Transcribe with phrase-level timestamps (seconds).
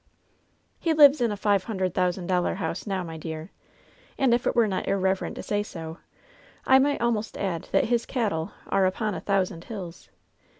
[0.83, 3.51] ^^e lives in a five hundred thousand dollar house now, my dear,
[4.17, 5.99] and if it were not irreverent to say so,
[6.65, 10.09] I might almost add that his 'cattle' are 'upon a thousand hills.'